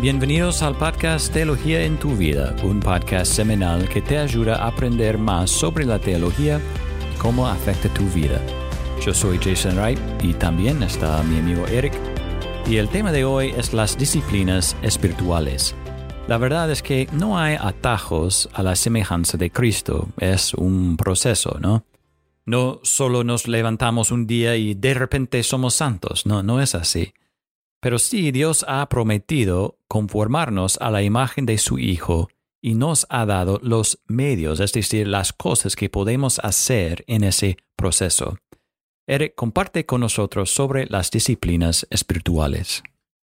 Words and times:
bienvenidos 0.00 0.62
al 0.62 0.78
podcast 0.78 1.30
Teología 1.30 1.84
en 1.84 1.98
tu 1.98 2.16
vida, 2.16 2.56
un 2.62 2.80
podcast 2.80 3.30
semanal 3.30 3.86
que 3.86 4.00
te 4.00 4.16
ayuda 4.16 4.56
a 4.56 4.68
aprender 4.68 5.18
más 5.18 5.50
sobre 5.50 5.84
la 5.84 5.98
teología 5.98 6.58
y 7.14 7.18
cómo 7.18 7.46
afecta 7.46 7.92
tu 7.92 8.04
vida. 8.08 8.40
Yo 9.04 9.12
soy 9.12 9.36
Jason 9.36 9.76
Wright 9.76 9.98
y 10.22 10.32
también 10.32 10.82
está 10.82 11.22
mi 11.24 11.38
amigo 11.38 11.66
Eric 11.66 11.92
y 12.66 12.78
el 12.78 12.88
tema 12.88 13.12
de 13.12 13.26
hoy 13.26 13.52
es 13.54 13.74
las 13.74 13.98
disciplinas 13.98 14.74
espirituales. 14.80 15.74
La 16.28 16.38
verdad 16.38 16.70
es 16.70 16.82
que 16.82 17.06
no 17.12 17.38
hay 17.38 17.56
atajos 17.60 18.48
a 18.54 18.62
la 18.62 18.76
semejanza 18.76 19.36
de 19.36 19.50
Cristo, 19.50 20.08
es 20.18 20.54
un 20.54 20.96
proceso, 20.96 21.58
¿no? 21.60 21.84
No 22.46 22.80
solo 22.84 23.22
nos 23.22 23.48
levantamos 23.48 24.10
un 24.10 24.26
día 24.26 24.56
y 24.56 24.72
de 24.72 24.94
repente 24.94 25.42
somos 25.42 25.74
santos, 25.74 26.24
no, 26.24 26.42
no 26.42 26.62
es 26.62 26.74
así. 26.74 27.12
Pero 27.80 27.98
sí 27.98 28.30
Dios 28.30 28.64
ha 28.68 28.86
prometido 28.88 29.78
conformarnos 29.88 30.76
a 30.80 30.90
la 30.90 31.02
imagen 31.02 31.46
de 31.46 31.58
su 31.58 31.78
Hijo 31.78 32.28
y 32.62 32.74
nos 32.74 33.06
ha 33.08 33.24
dado 33.24 33.58
los 33.62 34.00
medios, 34.06 34.60
es 34.60 34.72
decir, 34.72 35.08
las 35.08 35.32
cosas 35.32 35.76
que 35.76 35.88
podemos 35.88 36.38
hacer 36.40 37.04
en 37.06 37.24
ese 37.24 37.56
proceso. 37.76 38.36
Eric 39.06 39.34
comparte 39.34 39.86
con 39.86 40.02
nosotros 40.02 40.50
sobre 40.50 40.86
las 40.86 41.10
disciplinas 41.10 41.86
espirituales. 41.90 42.82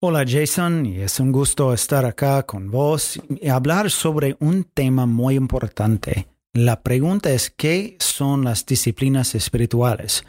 Hola 0.00 0.24
Jason, 0.26 0.84
y 0.84 0.98
es 0.98 1.20
un 1.20 1.30
gusto 1.30 1.72
estar 1.72 2.04
acá 2.04 2.42
con 2.42 2.70
vos 2.70 3.20
y 3.40 3.48
hablar 3.48 3.88
sobre 3.88 4.36
un 4.40 4.64
tema 4.64 5.06
muy 5.06 5.36
importante. 5.36 6.26
La 6.52 6.82
pregunta 6.82 7.30
es, 7.30 7.50
¿qué 7.50 7.96
son 8.00 8.44
las 8.44 8.66
disciplinas 8.66 9.36
espirituales? 9.36 10.24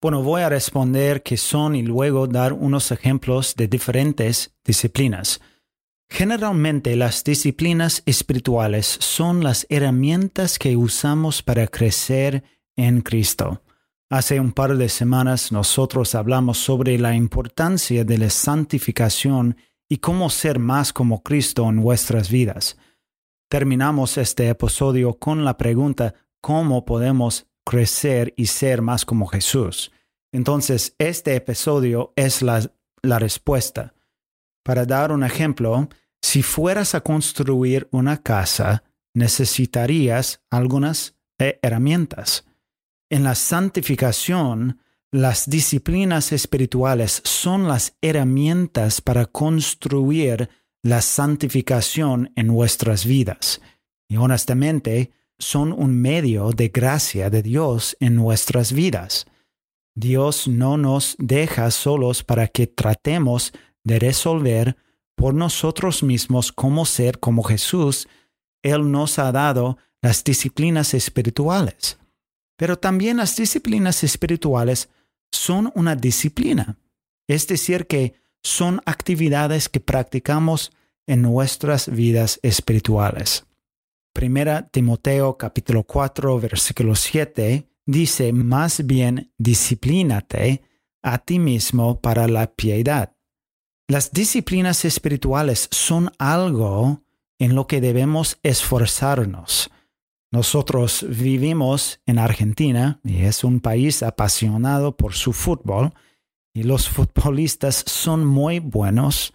Bueno, 0.00 0.22
voy 0.22 0.42
a 0.42 0.48
responder 0.48 1.24
qué 1.24 1.36
son 1.36 1.74
y 1.74 1.82
luego 1.82 2.28
dar 2.28 2.52
unos 2.52 2.92
ejemplos 2.92 3.56
de 3.56 3.66
diferentes 3.66 4.54
disciplinas. 4.64 5.40
Generalmente 6.08 6.94
las 6.94 7.24
disciplinas 7.24 8.04
espirituales 8.06 8.86
son 9.00 9.42
las 9.42 9.66
herramientas 9.68 10.56
que 10.56 10.76
usamos 10.76 11.42
para 11.42 11.66
crecer 11.66 12.44
en 12.76 13.00
Cristo. 13.00 13.62
Hace 14.08 14.38
un 14.38 14.52
par 14.52 14.76
de 14.76 14.88
semanas 14.88 15.50
nosotros 15.50 16.14
hablamos 16.14 16.58
sobre 16.58 16.96
la 16.96 17.16
importancia 17.16 18.04
de 18.04 18.18
la 18.18 18.30
santificación 18.30 19.56
y 19.88 19.98
cómo 19.98 20.30
ser 20.30 20.60
más 20.60 20.92
como 20.92 21.24
Cristo 21.24 21.68
en 21.68 21.74
nuestras 21.74 22.30
vidas. 22.30 22.78
Terminamos 23.50 24.16
este 24.16 24.48
episodio 24.48 25.14
con 25.18 25.44
la 25.44 25.56
pregunta 25.58 26.14
¿cómo 26.40 26.84
podemos 26.84 27.47
crecer 27.68 28.32
y 28.34 28.46
ser 28.46 28.80
más 28.80 29.04
como 29.04 29.26
Jesús. 29.26 29.92
Entonces, 30.32 30.94
este 30.98 31.36
episodio 31.36 32.14
es 32.16 32.40
la, 32.40 32.70
respuesta. 33.02 33.92
Para 34.64 34.86
dar 34.86 35.12
un 35.12 35.22
ejemplo, 35.22 35.90
si 36.22 36.42
fueras 36.42 36.94
a 36.94 37.02
construir 37.02 37.86
una 37.90 38.22
casa, 38.22 38.84
necesitarías 39.14 40.40
algunas 40.48 41.14
herramientas. 41.38 42.46
En 43.10 43.24
la 43.24 43.34
santificación, 43.34 44.80
las 45.12 45.50
disciplinas 45.50 46.32
espirituales 46.32 47.20
son 47.24 47.68
las 47.68 47.98
herramientas 48.00 49.02
para 49.02 49.26
construir 49.26 50.48
la 50.82 51.02
santificación 51.02 52.32
en 52.34 52.46
nuestras 52.46 53.04
vidas. 53.04 53.60
Y 54.08 54.16
honestamente, 54.16 55.12
son 55.38 55.72
un 55.72 56.00
medio 56.00 56.50
de 56.50 56.68
gracia 56.68 57.30
de 57.30 57.42
Dios 57.42 57.96
en 58.00 58.16
nuestras 58.16 58.72
vidas. 58.72 59.26
Dios 59.94 60.46
no 60.48 60.76
nos 60.76 61.16
deja 61.18 61.70
solos 61.70 62.22
para 62.22 62.48
que 62.48 62.66
tratemos 62.66 63.52
de 63.84 63.98
resolver 63.98 64.76
por 65.16 65.34
nosotros 65.34 66.02
mismos 66.02 66.52
cómo 66.52 66.86
ser 66.86 67.18
como 67.18 67.42
Jesús. 67.42 68.08
Él 68.62 68.90
nos 68.90 69.18
ha 69.18 69.32
dado 69.32 69.78
las 70.00 70.22
disciplinas 70.22 70.94
espirituales. 70.94 71.98
Pero 72.56 72.78
también 72.78 73.16
las 73.16 73.36
disciplinas 73.36 74.04
espirituales 74.04 74.88
son 75.32 75.72
una 75.74 75.96
disciplina, 75.96 76.78
es 77.28 77.46
decir, 77.46 77.86
que 77.86 78.14
son 78.42 78.80
actividades 78.86 79.68
que 79.68 79.80
practicamos 79.80 80.72
en 81.06 81.22
nuestras 81.22 81.88
vidas 81.90 82.38
espirituales. 82.42 83.47
Primera 84.18 84.66
Timoteo 84.66 85.38
capítulo 85.38 85.84
4 85.84 86.40
versículo 86.40 86.96
7 86.96 87.68
dice, 87.86 88.32
más 88.32 88.84
bien 88.84 89.32
disciplínate 89.38 90.64
a 91.04 91.18
ti 91.18 91.38
mismo 91.38 92.00
para 92.00 92.26
la 92.26 92.52
piedad. 92.52 93.14
Las 93.86 94.10
disciplinas 94.10 94.84
espirituales 94.84 95.68
son 95.70 96.10
algo 96.18 97.04
en 97.38 97.54
lo 97.54 97.68
que 97.68 97.80
debemos 97.80 98.40
esforzarnos. 98.42 99.70
Nosotros 100.32 101.06
vivimos 101.08 102.00
en 102.04 102.18
Argentina 102.18 102.98
y 103.04 103.22
es 103.22 103.44
un 103.44 103.60
país 103.60 104.02
apasionado 104.02 104.96
por 104.96 105.14
su 105.14 105.32
fútbol 105.32 105.92
y 106.52 106.64
los 106.64 106.88
futbolistas 106.88 107.84
son 107.86 108.26
muy 108.26 108.58
buenos, 108.58 109.32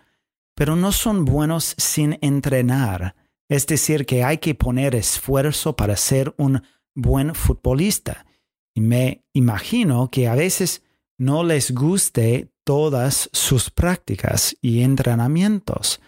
pero 0.53 0.75
no 0.75 0.91
son 0.91 1.23
buenos 1.23 1.73
sin 1.77 2.17
entrenar 2.19 3.15
es 3.53 3.67
decir, 3.67 4.07
que 4.07 4.23
hay 4.23 4.39
que 4.39 4.55
poner 4.55 4.95
esfuerzo 4.95 5.75
para 5.75 5.95
ser 5.95 6.33
un 6.37 6.63
buen 6.95 7.35
futbolista. 7.35 8.25
Y 8.73 8.81
me 8.81 9.25
imagino 9.31 10.09
que 10.09 10.27
a 10.27 10.33
veces 10.33 10.81
no 11.19 11.43
les 11.43 11.71
guste 11.71 12.51
todas 12.63 13.29
sus 13.31 13.69
prácticas 13.69 14.57
y 14.59 14.81
entrenamientos, 14.81 16.01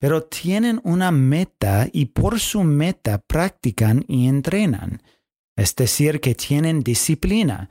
pero 0.00 0.24
tienen 0.24 0.80
una 0.82 1.12
meta 1.12 1.88
y 1.92 2.06
por 2.06 2.40
su 2.40 2.64
meta 2.64 3.18
practican 3.18 4.04
y 4.08 4.26
entrenan. 4.26 5.00
Es 5.56 5.76
decir, 5.76 6.20
que 6.20 6.34
tienen 6.34 6.80
disciplina. 6.80 7.70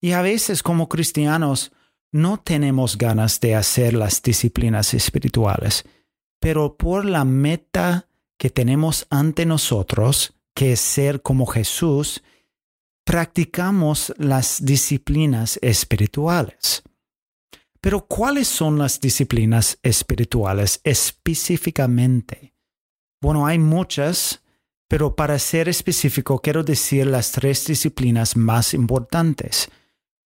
Y 0.00 0.10
a 0.10 0.22
veces 0.22 0.64
como 0.64 0.88
cristianos 0.88 1.70
no 2.10 2.38
tenemos 2.38 2.98
ganas 2.98 3.38
de 3.38 3.54
hacer 3.54 3.94
las 3.94 4.22
disciplinas 4.22 4.92
espirituales, 4.92 5.84
pero 6.40 6.76
por 6.76 7.04
la 7.04 7.24
meta 7.24 8.08
que 8.38 8.50
tenemos 8.50 9.06
ante 9.10 9.46
nosotros, 9.46 10.34
que 10.54 10.72
es 10.72 10.80
ser 10.80 11.22
como 11.22 11.46
Jesús, 11.46 12.22
practicamos 13.04 14.12
las 14.18 14.64
disciplinas 14.64 15.58
espirituales. 15.62 16.82
Pero 17.80 18.06
¿cuáles 18.06 18.48
son 18.48 18.78
las 18.78 19.00
disciplinas 19.00 19.78
espirituales 19.82 20.80
específicamente? 20.82 22.52
Bueno, 23.20 23.46
hay 23.46 23.58
muchas, 23.58 24.42
pero 24.88 25.14
para 25.14 25.38
ser 25.38 25.68
específico 25.68 26.40
quiero 26.40 26.64
decir 26.64 27.06
las 27.06 27.32
tres 27.32 27.64
disciplinas 27.66 28.36
más 28.36 28.74
importantes. 28.74 29.70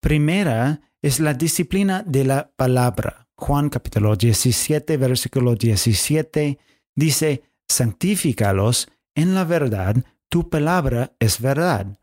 Primera 0.00 0.80
es 1.02 1.20
la 1.20 1.34
disciplina 1.34 2.02
de 2.06 2.24
la 2.24 2.50
palabra. 2.56 3.28
Juan 3.34 3.68
capítulo 3.68 4.16
17, 4.16 4.96
versículo 4.96 5.54
17 5.54 6.58
dice, 6.94 7.42
santifícalos 7.70 8.88
en 9.14 9.34
la 9.34 9.44
verdad, 9.44 9.96
tu 10.28 10.48
palabra 10.48 11.12
es 11.18 11.40
verdad. 11.40 11.98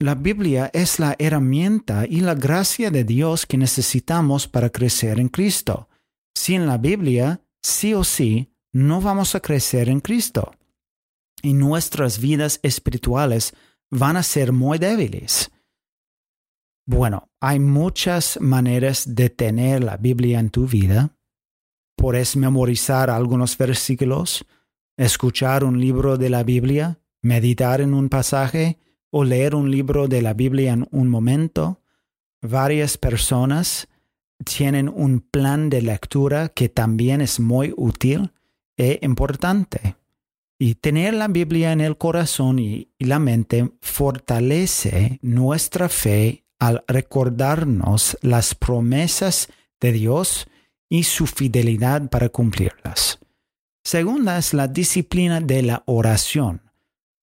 La 0.00 0.14
Biblia 0.14 0.70
es 0.72 0.98
la 0.98 1.14
herramienta 1.18 2.04
y 2.06 2.20
la 2.20 2.34
gracia 2.34 2.90
de 2.90 3.04
Dios 3.04 3.46
que 3.46 3.56
necesitamos 3.56 4.48
para 4.48 4.70
crecer 4.70 5.20
en 5.20 5.28
Cristo. 5.28 5.88
Sin 6.34 6.66
la 6.66 6.78
Biblia, 6.78 7.40
sí 7.62 7.94
o 7.94 8.02
sí, 8.04 8.52
no 8.72 9.00
vamos 9.00 9.34
a 9.34 9.40
crecer 9.40 9.88
en 9.88 10.00
Cristo. 10.00 10.52
Y 11.42 11.54
nuestras 11.54 12.18
vidas 12.18 12.58
espirituales 12.62 13.54
van 13.90 14.16
a 14.16 14.22
ser 14.22 14.52
muy 14.52 14.78
débiles. 14.78 15.50
Bueno, 16.86 17.30
hay 17.40 17.60
muchas 17.60 18.38
maneras 18.40 19.14
de 19.14 19.30
tener 19.30 19.82
la 19.82 19.96
Biblia 19.96 20.40
en 20.40 20.50
tu 20.50 20.66
vida. 20.66 21.16
Puedes 21.96 22.36
memorizar 22.36 23.08
algunos 23.08 23.56
versículos, 23.56 24.44
escuchar 24.96 25.64
un 25.64 25.80
libro 25.80 26.16
de 26.16 26.30
la 26.30 26.42
Biblia, 26.42 26.98
meditar 27.22 27.80
en 27.80 27.94
un 27.94 28.08
pasaje 28.08 28.78
o 29.10 29.24
leer 29.24 29.54
un 29.54 29.70
libro 29.70 30.08
de 30.08 30.22
la 30.22 30.34
Biblia 30.34 30.72
en 30.72 30.86
un 30.90 31.08
momento. 31.08 31.80
Varias 32.42 32.98
personas 32.98 33.88
tienen 34.44 34.88
un 34.88 35.20
plan 35.20 35.70
de 35.70 35.82
lectura 35.82 36.48
que 36.48 36.68
también 36.68 37.20
es 37.20 37.40
muy 37.40 37.72
útil 37.76 38.32
e 38.76 38.98
importante. 39.02 39.96
Y 40.58 40.76
tener 40.76 41.14
la 41.14 41.28
Biblia 41.28 41.72
en 41.72 41.80
el 41.80 41.96
corazón 41.96 42.58
y, 42.58 42.88
la 42.98 43.18
mente 43.18 43.70
fortalece 43.80 45.18
nuestra 45.22 45.88
fe 45.88 46.44
al 46.58 46.84
recordarnos 46.86 48.16
las 48.22 48.54
promesas 48.54 49.48
de 49.80 49.92
Dios 49.92 50.46
y 50.88 51.04
su 51.04 51.26
fidelidad 51.26 52.08
para 52.08 52.28
cumplirlas. 52.28 53.18
Segunda 53.86 54.38
es 54.38 54.54
la 54.54 54.66
disciplina 54.66 55.42
de 55.42 55.62
la 55.62 55.82
oración. 55.84 56.62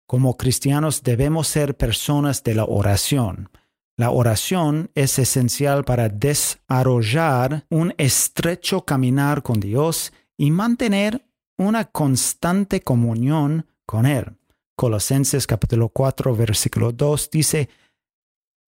Como 0.05 0.37
cristianos 0.37 1.01
debemos 1.01 1.47
ser 1.47 1.75
personas 1.75 2.43
de 2.43 2.53
la 2.53 2.65
oración. 2.65 3.49
La 3.97 4.11
oración 4.11 4.91
es 4.93 5.17
esencial 5.17 5.83
para 5.83 6.07
desarrollar 6.07 7.65
un 7.71 7.95
estrecho 7.97 8.85
caminar 8.85 9.41
con 9.41 9.59
Dios 9.59 10.13
y 10.37 10.51
mantener 10.51 11.25
una 11.57 11.85
constante 11.85 12.81
comunión 12.81 13.65
con 13.87 14.05
Él. 14.05 14.37
Colosenses 14.75 15.47
capítulo 15.47 15.89
4 15.89 16.35
versículo 16.35 16.91
2 16.91 17.29
dice, 17.31 17.69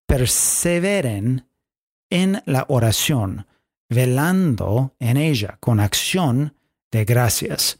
perseveren 0.07 1.47
en 2.09 2.41
la 2.47 2.65
oración, 2.69 3.45
velando 3.87 4.95
en 4.99 5.17
ella 5.17 5.57
con 5.59 5.79
acción 5.79 6.55
de 6.91 7.05
gracias. 7.05 7.79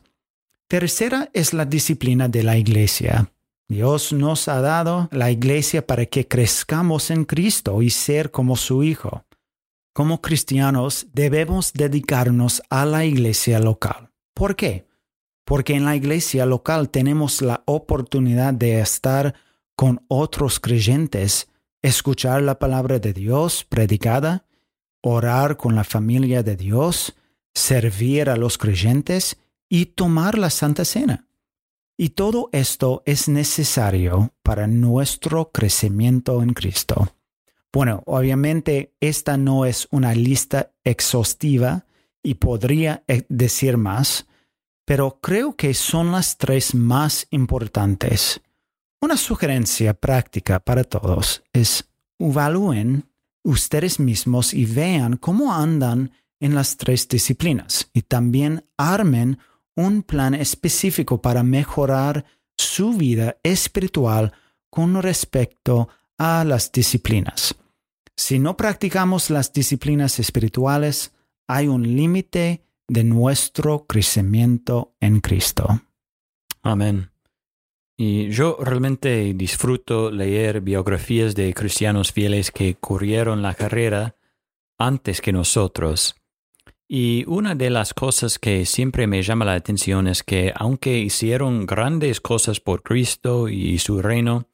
Tercera 0.73 1.29
es 1.33 1.53
la 1.53 1.65
disciplina 1.65 2.27
de 2.27 2.41
la 2.41 2.57
iglesia. 2.57 3.31
Dios 3.67 4.11
nos 4.11 4.47
ha 4.47 4.59
dado 4.59 5.07
la 5.11 5.29
iglesia 5.29 5.85
para 5.85 6.07
que 6.07 6.27
crezcamos 6.27 7.11
en 7.11 7.25
Cristo 7.25 7.83
y 7.83 7.91
ser 7.91 8.31
como 8.31 8.55
su 8.55 8.81
Hijo. 8.81 9.23
Como 9.93 10.19
cristianos 10.19 11.05
debemos 11.13 11.73
dedicarnos 11.73 12.63
a 12.71 12.87
la 12.87 13.05
iglesia 13.05 13.59
local. 13.59 14.09
¿Por 14.33 14.55
qué? 14.55 14.87
Porque 15.45 15.75
en 15.75 15.85
la 15.85 15.95
iglesia 15.95 16.47
local 16.47 16.89
tenemos 16.89 17.43
la 17.43 17.61
oportunidad 17.67 18.55
de 18.55 18.79
estar 18.79 19.35
con 19.75 20.03
otros 20.07 20.59
creyentes, 20.59 21.49
escuchar 21.83 22.41
la 22.41 22.57
palabra 22.57 22.97
de 22.97 23.13
Dios 23.13 23.63
predicada, 23.63 24.47
orar 25.01 25.55
con 25.55 25.75
la 25.75 25.83
familia 25.83 26.41
de 26.41 26.55
Dios, 26.55 27.13
servir 27.53 28.27
a 28.27 28.37
los 28.37 28.57
creyentes 28.57 29.37
y 29.73 29.87
tomar 29.87 30.37
la 30.37 30.51
Santa 30.51 30.85
Cena. 30.85 31.25
Y 31.97 32.09
todo 32.09 32.49
esto 32.51 33.01
es 33.07 33.27
necesario 33.27 34.31
para 34.43 34.67
nuestro 34.67 35.49
crecimiento 35.51 36.43
en 36.43 36.53
Cristo. 36.53 37.15
Bueno, 37.71 38.03
obviamente 38.05 38.93
esta 38.99 39.35
no 39.35 39.65
es 39.65 39.87
una 39.89 40.13
lista 40.13 40.73
exhaustiva 40.83 41.87
y 42.21 42.35
podría 42.35 43.03
eh, 43.07 43.25
decir 43.29 43.77
más, 43.77 44.27
pero 44.85 45.17
creo 45.19 45.55
que 45.55 45.73
son 45.73 46.11
las 46.11 46.37
tres 46.37 46.75
más 46.75 47.25
importantes. 47.31 48.41
Una 49.01 49.17
sugerencia 49.17 49.95
práctica 49.95 50.59
para 50.59 50.83
todos 50.83 51.41
es 51.51 51.89
evalúen 52.19 53.09
ustedes 53.41 53.99
mismos 53.99 54.53
y 54.53 54.67
vean 54.67 55.17
cómo 55.17 55.51
andan 55.51 56.11
en 56.39 56.53
las 56.53 56.77
tres 56.77 57.07
disciplinas 57.07 57.89
y 57.91 58.03
también 58.03 58.65
armen 58.77 59.39
un 59.75 60.03
plan 60.03 60.33
específico 60.33 61.21
para 61.21 61.43
mejorar 61.43 62.25
su 62.57 62.93
vida 62.93 63.37
espiritual 63.43 64.33
con 64.69 65.01
respecto 65.01 65.89
a 66.17 66.43
las 66.43 66.71
disciplinas. 66.71 67.55
Si 68.15 68.39
no 68.39 68.55
practicamos 68.55 69.29
las 69.29 69.51
disciplinas 69.51 70.19
espirituales, 70.19 71.13
hay 71.47 71.67
un 71.67 71.95
límite 71.95 72.63
de 72.87 73.03
nuestro 73.03 73.85
crecimiento 73.87 74.95
en 74.99 75.19
Cristo. 75.19 75.81
Amén. 76.61 77.11
Y 77.97 78.29
yo 78.29 78.57
realmente 78.59 79.33
disfruto 79.33 80.11
leer 80.11 80.61
biografías 80.61 81.35
de 81.35 81.53
cristianos 81.53 82.11
fieles 82.11 82.51
que 82.51 82.75
corrieron 82.75 83.41
la 83.41 83.53
carrera 83.53 84.15
antes 84.77 85.21
que 85.21 85.31
nosotros 85.31 86.15
y 86.87 87.23
una 87.27 87.55
de 87.55 87.69
las 87.69 87.93
cosas 87.93 88.39
que 88.39 88.65
siempre 88.65 89.07
me 89.07 89.21
llama 89.21 89.45
la 89.45 89.53
atención 89.53 90.07
es 90.07 90.23
que 90.23 90.51
aunque 90.55 90.99
hicieron 90.99 91.65
grandes 91.65 92.21
cosas 92.21 92.59
por 92.59 92.83
Cristo 92.83 93.47
y 93.47 93.79
su 93.79 94.01
reino, 94.01 94.47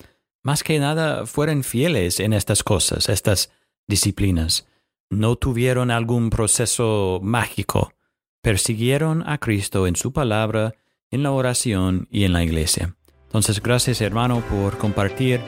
más 0.43 0.63
que 0.63 0.79
nada 0.79 1.25
fueron 1.25 1.63
fieles 1.63 2.19
en 2.19 2.33
estas 2.33 2.63
cosas, 2.63 3.09
estas 3.09 3.51
disciplinas. 3.87 4.67
No 5.09 5.35
tuvieron 5.35 5.91
algún 5.91 6.29
proceso 6.29 7.19
mágico. 7.21 7.93
Persiguieron 8.41 9.27
a 9.27 9.39
Cristo 9.39 9.87
en 9.87 9.95
su 9.95 10.13
palabra, 10.13 10.75
en 11.11 11.23
la 11.23 11.31
oración 11.31 12.07
y 12.11 12.23
en 12.23 12.33
la 12.33 12.43
iglesia. 12.43 12.95
Entonces, 13.25 13.61
gracias 13.61 14.01
hermano 14.01 14.41
por 14.49 14.77
compartir 14.77 15.41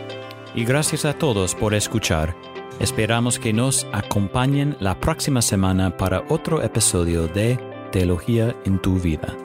y 0.56 0.66
gracias 0.66 1.06
a 1.06 1.13
todos 1.13 1.56
por 1.56 1.74
escuchar. 1.74 2.50
Esperamos 2.81 3.38
que 3.38 3.54
nos 3.54 3.86
acompañen 3.92 4.75
la 4.80 5.00
próxima 5.00 5.44
semana 5.44 5.98
para 5.98 6.24
otro 6.30 6.63
episodio 6.63 7.28
de 7.28 7.60
Teología 7.92 8.56
en 8.66 8.81
tu 8.81 9.00
vida. 9.00 9.38